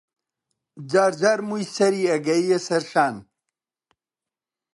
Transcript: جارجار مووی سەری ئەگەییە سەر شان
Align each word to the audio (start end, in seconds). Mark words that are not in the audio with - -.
جارجار 0.91 1.39
مووی 1.47 1.65
سەری 1.75 2.09
ئەگەییە 2.11 2.59
سەر 2.67 2.83
شان 2.91 3.15